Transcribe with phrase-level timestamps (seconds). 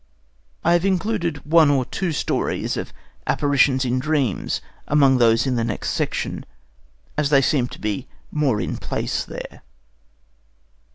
[0.63, 2.91] I have included one or two stories of
[3.27, 6.43] apparitions in dreams among those in the next section,
[7.19, 9.61] as they seemed to be more in place there.